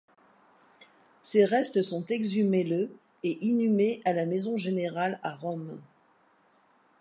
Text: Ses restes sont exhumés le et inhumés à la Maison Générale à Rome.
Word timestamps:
Ses 1.21 1.45
restes 1.45 1.83
sont 1.83 2.03
exhumés 2.07 2.63
le 2.63 2.89
et 3.21 3.37
inhumés 3.45 4.01
à 4.03 4.13
la 4.13 4.25
Maison 4.25 4.57
Générale 4.57 5.19
à 5.21 5.35
Rome. 5.35 5.79